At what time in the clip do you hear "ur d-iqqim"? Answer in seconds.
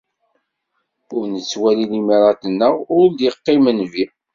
2.97-3.63